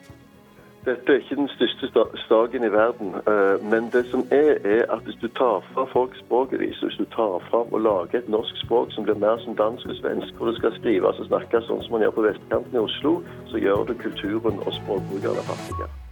Dette 0.85 1.11
er 1.11 1.17
ikke 1.17 1.35
den 1.35 1.47
største 1.49 1.87
saken 2.27 2.63
i 2.63 2.71
verden. 2.71 3.15
Eh, 3.31 3.57
men 3.71 3.89
det 3.93 4.05
som 4.11 4.21
er, 4.31 4.51
er 4.75 4.83
at 4.93 5.01
hvis 5.05 5.17
du 5.21 5.27
tar 5.27 5.65
fra 5.73 5.85
folk 5.95 6.13
språket 6.19 6.59
deres, 6.59 6.81
hvis 6.81 7.01
du 7.01 7.05
tar 7.05 7.41
fra 7.49 7.65
og 7.71 7.81
lager 7.81 8.19
et 8.19 8.29
norsk 8.29 8.61
språk 8.65 8.93
som 8.93 9.03
blir 9.03 9.17
mer 9.25 9.41
som 9.41 9.57
dansk 9.57 9.89
og 9.89 9.97
svensk, 10.01 10.33
hvor 10.37 10.47
det 10.47 10.57
skal 10.61 10.77
skrives 10.77 11.19
og 11.19 11.29
snakkes 11.31 11.65
sånn 11.65 11.83
som 11.83 11.97
man 11.97 12.05
gjør 12.05 12.17
på 12.19 12.29
vestkanten 12.29 12.77
i 12.77 12.85
Oslo, 12.85 13.17
så 13.49 13.65
gjør 13.65 13.85
du 13.89 13.97
kulturen 14.07 14.61
og 14.65 14.73
språkbrukerne 14.81 15.49
fattige. 15.51 16.04